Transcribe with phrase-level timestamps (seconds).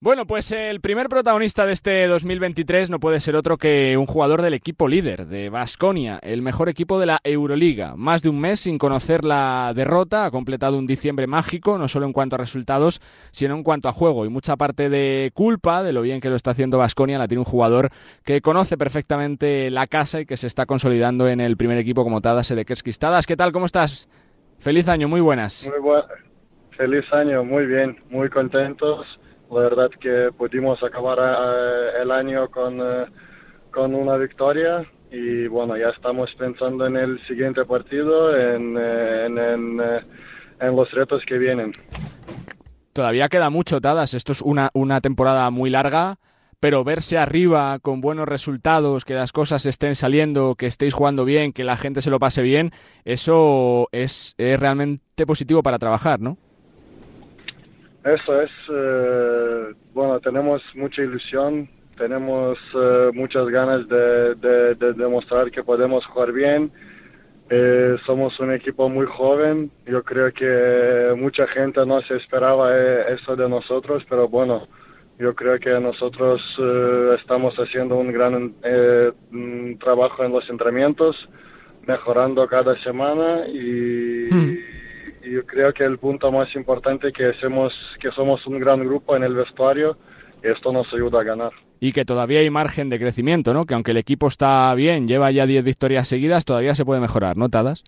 [0.00, 4.42] Bueno, pues el primer protagonista de este 2023 no puede ser otro que un jugador
[4.42, 7.96] del equipo líder, de Basconia, el mejor equipo de la Euroliga.
[7.96, 12.06] Más de un mes sin conocer la derrota, ha completado un diciembre mágico, no solo
[12.06, 13.00] en cuanto a resultados,
[13.32, 14.24] sino en cuanto a juego.
[14.24, 17.40] Y mucha parte de culpa de lo bien que lo está haciendo Basconia la tiene
[17.40, 17.90] un jugador
[18.24, 22.20] que conoce perfectamente la casa y que se está consolidando en el primer equipo como
[22.20, 23.00] Tadas Edekerskis.
[23.00, 23.50] Tadas, ¿qué tal?
[23.50, 24.08] ¿Cómo estás?
[24.60, 25.68] Feliz año, muy buenas.
[25.68, 26.04] Muy buen...
[26.76, 29.18] Feliz año, muy bien, muy contentos
[29.50, 33.06] la verdad que pudimos acabar eh, el año con, eh,
[33.70, 39.26] con una victoria y bueno, ya estamos pensando en el siguiente partido, en, eh,
[40.60, 41.72] en, los retos que vienen.
[42.92, 44.12] Todavía queda mucho, Tadas.
[44.12, 46.18] Esto es una, una temporada muy larga,
[46.60, 51.52] pero verse arriba con buenos resultados, que las cosas estén saliendo, que estéis jugando bien,
[51.52, 52.72] que la gente se lo pase bien,
[53.04, 56.36] eso es, es realmente positivo para trabajar, ¿no?
[58.04, 66.06] Eso es, eh, bueno, tenemos mucha ilusión, tenemos eh, muchas ganas de, demostrar que podemos
[66.06, 66.70] jugar bien.
[67.50, 72.76] Eh, somos un equipo muy joven, yo creo que mucha gente no se esperaba
[73.08, 74.68] eso de nosotros, pero bueno,
[75.18, 76.40] yo creo que nosotros
[77.18, 78.54] estamos haciendo un gran
[79.80, 81.28] trabajo en los entrenamientos,
[81.84, 84.28] mejorando cada semana y...
[84.30, 84.57] Hmm
[85.22, 89.24] yo creo que el punto más importante que, hacemos, que somos un gran grupo en
[89.24, 89.96] el vestuario
[90.42, 91.52] y esto nos ayuda a ganar.
[91.80, 93.64] Y que todavía hay margen de crecimiento, ¿no?
[93.64, 97.36] Que aunque el equipo está bien, lleva ya 10 victorias seguidas, todavía se puede mejorar,
[97.36, 97.84] ¿no, Tadas?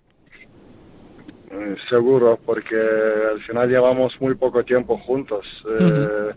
[1.51, 5.45] Eh, seguro, porque al final llevamos muy poco tiempo juntos.
[5.81, 6.31] Eh,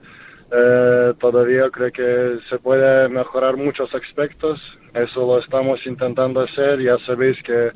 [0.52, 4.60] eh, todavía creo que se puede mejorar muchos aspectos.
[4.94, 6.82] Eso lo estamos intentando hacer.
[6.82, 7.72] Ya sabéis que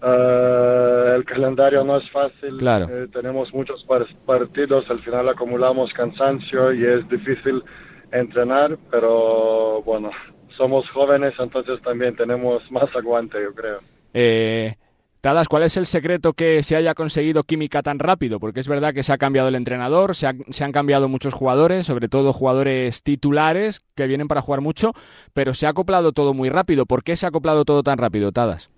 [0.00, 2.86] Uh, el calendario no es fácil, claro.
[2.88, 3.84] Eh, tenemos muchos
[4.24, 7.64] partidos, al final acumulamos cansancio y es difícil
[8.12, 10.10] entrenar, pero bueno,
[10.56, 13.80] somos jóvenes, entonces también tenemos más aguante, yo creo.
[14.14, 14.76] Eh,
[15.20, 18.38] Tadas, ¿cuál es el secreto que se haya conseguido química tan rápido?
[18.38, 21.86] Porque es verdad que se ha cambiado el entrenador, se, se han cambiado muchos jugadores,
[21.86, 24.92] sobre todo jugadores titulares que vienen para jugar mucho,
[25.34, 26.86] pero se ha acoplado todo muy rápido.
[26.86, 28.70] ¿Por qué se ha acoplado todo tan rápido, Tadas?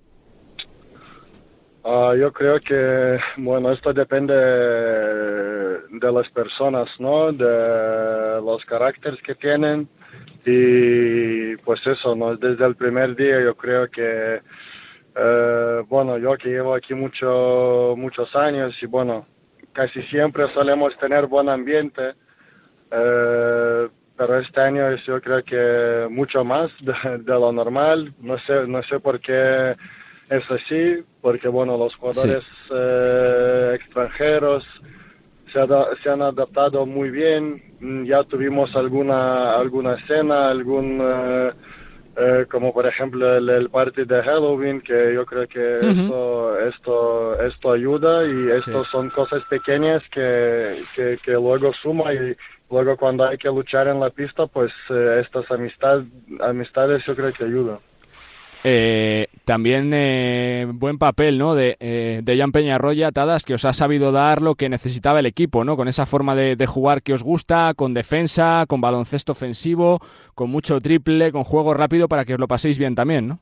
[1.83, 7.33] Uh, yo creo que, bueno, esto depende de las personas, ¿no?
[7.33, 9.89] De los caracteres que tienen.
[10.45, 12.37] Y pues eso, ¿no?
[12.37, 14.43] Desde el primer día yo creo que,
[15.17, 19.27] eh, bueno, yo que llevo aquí mucho, muchos años y bueno,
[19.73, 22.13] casi siempre solemos tener buen ambiente.
[22.91, 23.89] Eh,
[24.19, 28.13] pero este año yo creo que mucho más de, de lo normal.
[28.21, 29.75] No sé, no sé por qué
[30.31, 34.65] es así, porque bueno, los jugadores eh, extranjeros
[35.53, 37.61] se, han adaptado muy bien.
[37.81, 41.51] Mm, ya tuvimos alguna alguna escena, algún eh,
[42.17, 47.41] eh, como por ejemplo el, el, party de Halloween, que yo creo que esto, esto
[47.43, 52.37] esto ayuda y esto son cosas pequeñas que, que, que luego suma y
[52.71, 54.73] luego cuando hay que luchar en la pista, pues
[55.19, 56.03] estas amistad,
[56.41, 57.81] amistades yo creo que ayudan.
[58.62, 61.54] Eh, también eh, buen papel ¿no?
[61.54, 65.26] de, eh, de Jan Peñarroya, atadas que os ha sabido dar lo que necesitaba el
[65.26, 65.76] equipo, ¿no?
[65.76, 70.00] con esa forma de, jugar que os gusta, con defensa, con baloncesto ofensivo,
[70.34, 73.28] con mucho triple, con juego rápido para que os lo paséis bien también.
[73.28, 73.38] ¿no?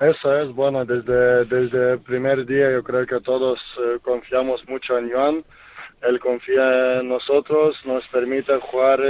[0.00, 4.98] Eso es, bueno, desde, desde el primer día yo creo que todos eh, confiamos mucho
[4.98, 5.44] en Jan,
[6.02, 9.00] él confía en nosotros, nos permite jugar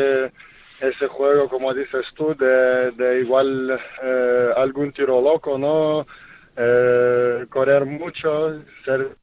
[0.82, 6.04] ese juego, como dices tú, de, de igual eh, algún tiro loco, ¿no?
[6.56, 9.16] Eh, correr mucho, ser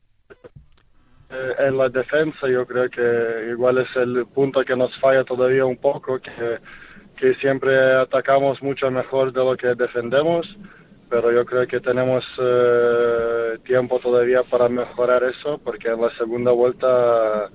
[1.30, 5.66] eh, en la defensa, yo creo que igual es el punto que nos falla todavía
[5.66, 6.60] un poco, que,
[7.18, 10.48] que siempre atacamos mucho mejor de lo que defendemos,
[11.10, 12.24] pero yo creo que tenemos
[13.66, 17.50] tiempo todavía para mejorar eso, porque en la segunda vuelta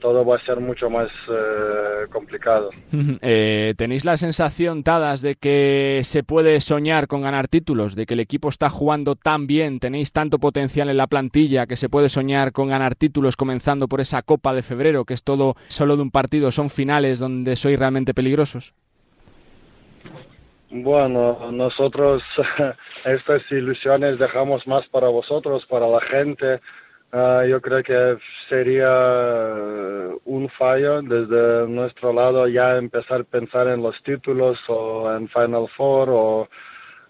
[0.00, 2.70] todo va a ser mucho más eh, complicado.
[3.20, 7.94] Eh, ¿Tenéis la sensación, Tadas, de que se puede soñar con ganar títulos?
[7.94, 9.80] ¿De que el equipo está jugando tan bien?
[9.80, 14.00] ¿Tenéis tanto potencial en la plantilla que se puede soñar con ganar títulos comenzando por
[14.00, 17.78] esa Copa de Febrero, que es todo solo de un partido, son finales donde sois
[17.78, 18.74] realmente peligrosos?
[20.72, 22.22] Bueno, nosotros
[23.04, 26.60] estas ilusiones dejamos más para vosotros, para la gente
[27.12, 28.18] Uh, yo creo que
[28.48, 28.88] sería
[30.24, 35.66] un fallo desde nuestro lado ya empezar a pensar en los títulos o en Final
[35.76, 36.48] Four o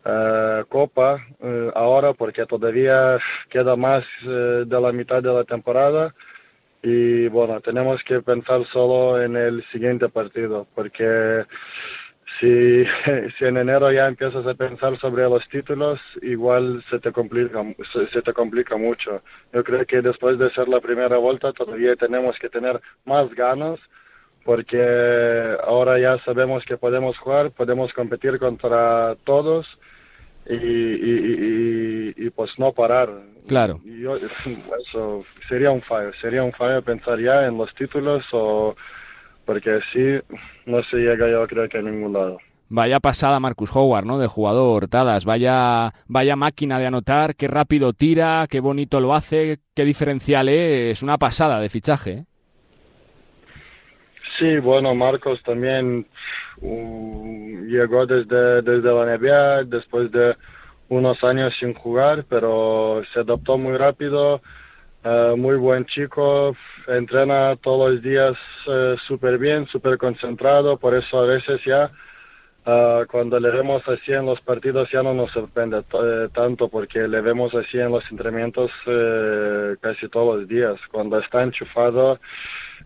[0.06, 3.18] uh, Copa uh, ahora porque todavía
[3.50, 6.14] queda más de la mitad de la temporada.
[6.82, 11.44] Y bueno, tenemos que pensar solo en el siguiente partido, porque
[12.40, 12.84] si,
[13.38, 17.62] si en enero ya empiezas a pensar sobre los títulos, igual se te complica,
[18.12, 19.22] se, te complica mucho.
[19.52, 23.78] Yo creo que después de ser la primera vuelta todavía tenemos que tener más ganas,
[24.44, 29.66] porque ahora ya sabemos que podemos jugar, podemos competir contra todos
[30.48, 33.10] y, y, y, pues no parar.
[33.46, 33.80] Claro.
[33.84, 34.16] Yo,
[34.86, 38.74] eso sería un fallo, sería un fallo pensar ya en los títulos o
[39.50, 40.20] porque así
[40.64, 42.38] no se llega yo creo que a ningún lado.
[42.68, 44.20] Vaya pasada Marcus Howard, ¿no?
[44.20, 49.58] De jugador Tadas, vaya, vaya máquina de anotar, qué rápido tira, qué bonito lo hace,
[49.74, 52.10] qué diferencial es, una pasada de fichaje.
[52.12, 52.24] ¿eh?
[54.38, 56.06] Sí, bueno, Marcos también
[56.60, 60.36] uh, llegó desde, desde la NBA, después de
[60.90, 64.42] unos años sin jugar, pero se adaptó muy rápido,
[65.04, 66.56] uh, muy buen chico,
[66.86, 68.36] entrena todos los días
[68.66, 71.90] uh, súper bien, súper concentrado, por eso a veces ya
[72.66, 77.06] uh, cuando le vemos así en los partidos ya no nos sorprende eh, tanto porque
[77.08, 78.70] le vemos así en los entrenamientos
[79.80, 80.78] casi todos los días.
[80.90, 82.18] Cuando está enchufado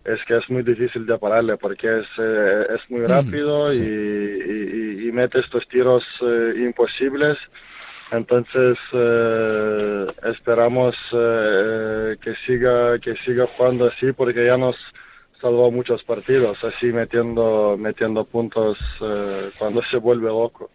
[0.03, 5.07] es que es muy difícil de pararle porque es, eh, es muy rápido y, y,
[5.07, 7.37] y, mete estos tiros eh, imposibles.
[8.17, 14.75] Entonces eh, esperamos que siga que siga jugando así porque ya nos
[15.41, 18.77] salvó muchos partidos así metiendo metiendo puntos
[19.57, 20.69] cuando se vuelve loco.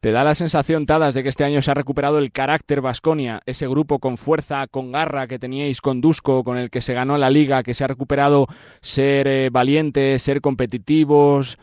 [0.00, 3.42] ¿Te da la sensación, Tadas, de que este año se ha recuperado el carácter Vasconia,
[3.44, 7.18] ese grupo con fuerza, con garra que teníais con Dusko, con el que se ganó
[7.18, 8.46] la liga, que se ha recuperado
[8.80, 11.58] ser eh, valientes, ser competitivos,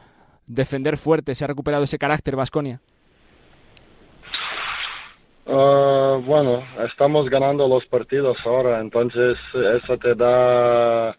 [0.45, 2.79] defender fuerte, se ha recuperado ese carácter Vasconia?
[5.49, 11.15] Ah, bueno, estamos ganando los partidos ahora, entonces eso te da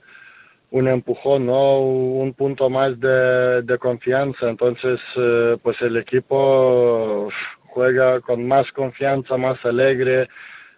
[0.70, 1.80] un empujón, ¿no?
[1.80, 4.48] Un punto más de, confianza.
[4.50, 7.30] Entonces, eh, pues el equipo
[7.69, 10.28] juega con más confianza, más alegre,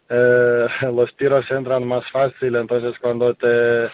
[0.09, 2.55] eh, los tiros entran más fácil.
[2.57, 3.87] Entonces, cuando te,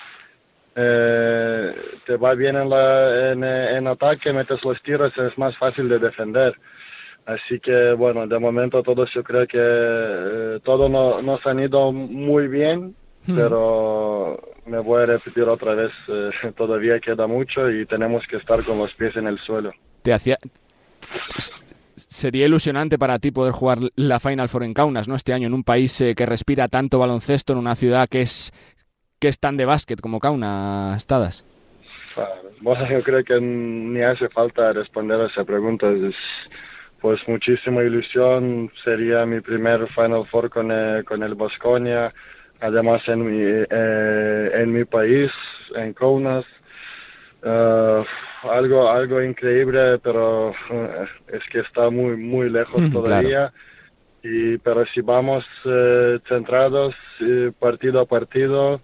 [0.76, 1.74] eh,
[2.22, 6.54] va bien en, la, en ataque, metes los tiros, es más fácil de defender.
[7.26, 11.92] Así que, bueno, de momento todos yo creo que eh, todo no, nos han ido
[11.92, 12.94] muy bien
[13.26, 13.34] Hmm.
[13.34, 18.64] pero me voy a repetir otra vez, eh, todavía queda mucho y tenemos que estar
[18.64, 19.72] con los pies en el suelo.
[20.02, 20.38] Te hacía...
[21.96, 25.14] Sería ilusionante para ti poder jugar la Final Four en Kaunas, ¿no?
[25.16, 28.52] Este año en un país eh, que respira tanto baloncesto, en una ciudad que es
[29.18, 31.44] que es tan de básquet como Kaunas, Estadas.
[32.60, 35.88] Bueno, yo creo que ni hace falta responder a esa pregunta.
[35.90, 36.14] Es,
[37.00, 38.70] pues muchísima ilusión.
[38.84, 42.12] Sería mi primer Final Four con, eh, con el Bosconia
[42.60, 45.30] además en mi, eh, en mi país,
[45.74, 46.44] en Kaunas.
[47.42, 48.02] Uh,
[48.48, 53.52] algo algo increíble pero uh, es que está muy muy lejos todavía
[54.22, 56.94] y pero si vamos uh, centrados
[57.60, 58.80] partido a partido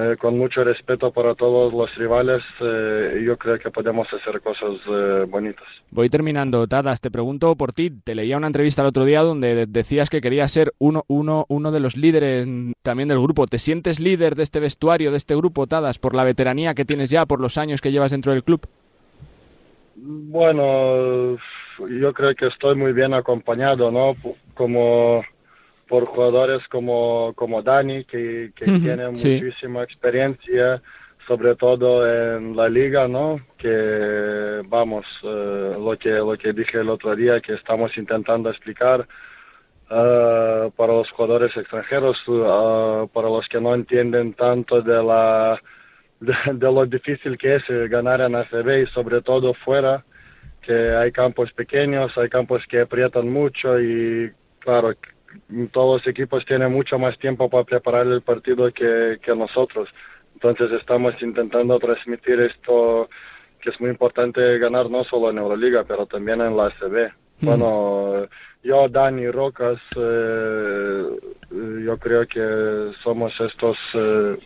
[0.00, 4.76] eh, con mucho respeto para todos los rivales, eh, yo creo que podemos hacer cosas
[4.88, 5.66] eh, bonitas.
[5.90, 7.00] Voy terminando, Tadas.
[7.00, 7.90] Te pregunto por ti.
[7.90, 11.72] Te leía una entrevista el otro día donde decías que querías ser uno, uno, uno
[11.72, 12.46] de los líderes
[12.82, 13.48] también del grupo.
[13.48, 17.10] ¿Te sientes líder de este vestuario, de este grupo, Tadas, por la veteranía que tienes
[17.10, 18.68] ya, por los años que llevas dentro del club?
[19.96, 21.36] Bueno,
[21.78, 24.14] yo creo que estoy muy bien acompañado, ¿no?
[24.54, 25.24] Como
[25.88, 30.82] por jugadores como, como Dani, que, que tiene muchísima experiencia,
[31.26, 33.40] sobre todo en la liga, ¿no?
[33.56, 39.00] Que, vamos, eh, lo, que, lo que dije el otro día, que estamos intentando explicar
[39.90, 45.60] uh, para los jugadores extranjeros, uh, para los que no entienden tanto de, la,
[46.20, 50.04] de, de, lo difícil que es ganar en ACB y sobre todo fuera,
[50.62, 54.30] que hay campos pequeños, hay campos que aprietan mucho y,
[54.60, 54.94] claro,
[55.72, 59.88] todos los equipos tienen mucho más tiempo para preparar el partido que, que nosotros.
[60.34, 63.08] Entonces estamos intentando transmitir esto
[63.60, 67.10] que es muy importante ganar no solo en Euroliga, pero también en la ACB.
[67.40, 68.26] Bueno,
[68.62, 71.02] yo, Dani Rocas, eh,
[71.84, 74.38] yo creo que somos estos eh,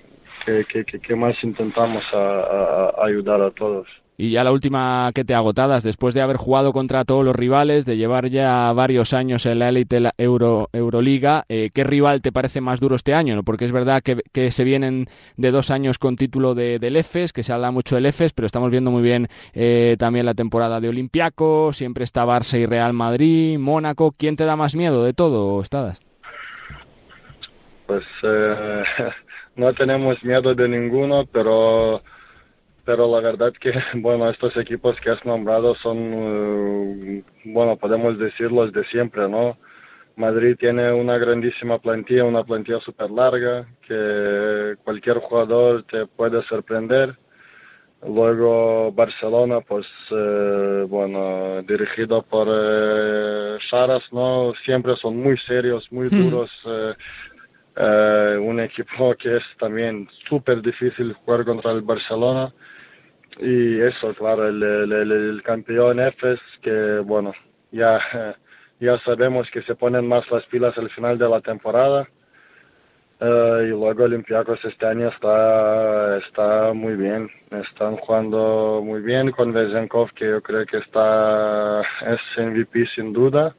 [0.44, 3.86] que, que, que, más intentamos a, a ayudar a todos.
[4.22, 7.84] Y ya la última que te agotadas, después de haber jugado contra todos los rivales,
[7.84, 12.60] de llevar ya varios años en la élite Euro, Euroliga, eh, ¿qué rival te parece
[12.60, 13.42] más duro este año?
[13.42, 17.32] Porque es verdad que, que, se vienen de dos años con título de, del EFES,
[17.32, 20.78] que se habla mucho del EFES, pero estamos viendo muy bien eh, también la temporada
[20.80, 24.14] de Olimpiaco, siempre está Barça y Real Madrid, Mónaco.
[24.16, 26.00] ¿Quién te da más miedo de todo, Estadas?
[27.88, 28.84] Pues eh,
[29.56, 32.02] no tenemos miedo de ninguno, pero
[32.84, 38.50] pero la verdad que, bueno, estos equipos que has nombrado son, eh, bueno, podemos decir
[38.52, 39.56] los de siempre, ¿no?
[40.16, 47.16] Madrid tiene una grandísima plantilla, una plantilla súper larga, que cualquier jugador te puede sorprender.
[48.06, 54.52] Luego Barcelona, pues, eh, bueno, dirigido por eh, Charas, ¿no?
[54.64, 56.50] Siempre son muy serios, muy duros.
[56.66, 56.94] Eh,
[58.42, 62.52] un equipo que es también súper difícil jugar contra el Barcelona.
[63.38, 67.32] Y eso, claro, el, el, campeón Efes, que bueno,
[67.70, 67.98] ya,
[68.80, 72.08] ya sabemos que se ponen más las pilas al final de la temporada.
[73.20, 79.52] Uh, y luego Olympiacos este año está, está muy bien, están jugando muy bien con
[79.52, 83.54] Vezenkov, que yo creo que está, es MVP sin duda.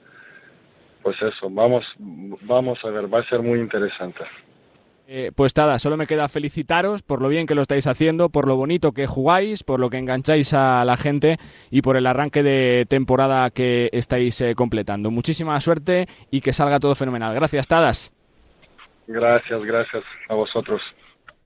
[1.01, 4.25] Pues eso, vamos, vamos a ver, va a ser muy interesante.
[5.05, 8.47] Eh, pues nada, solo me queda felicitaros por lo bien que lo estáis haciendo, por
[8.47, 11.37] lo bonito que jugáis, por lo que engancháis a la gente
[11.69, 15.11] y por el arranque de temporada que estáis eh, completando.
[15.11, 17.35] Muchísima suerte y que salga todo fenomenal.
[17.35, 18.13] Gracias, Tadas.
[19.07, 20.81] Gracias, gracias a vosotros.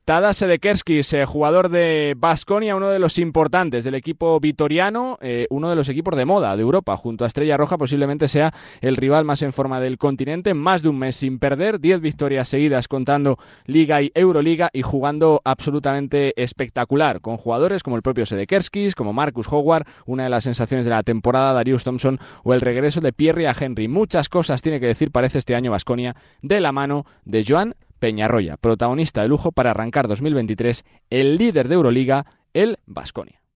[0.07, 5.69] Tadas Sedekerskis, eh, jugador de Basconia, uno de los importantes del equipo vitoriano, eh, uno
[5.69, 9.25] de los equipos de moda de Europa, junto a Estrella Roja, posiblemente sea el rival
[9.25, 13.37] más en forma del continente, más de un mes sin perder, 10 victorias seguidas contando
[13.65, 19.51] Liga y Euroliga y jugando absolutamente espectacular, con jugadores como el propio Sedekerskis, como Marcus
[19.51, 23.49] Howard, una de las sensaciones de la temporada, Darius Thompson o el regreso de Pierre
[23.49, 23.89] a Henry.
[23.89, 28.57] Muchas cosas tiene que decir, parece este año Basconia, de la mano de Joan Peñarroya,
[28.57, 33.41] protagonista de lujo para arrancar 2023, el líder de Euroliga, el Basconia.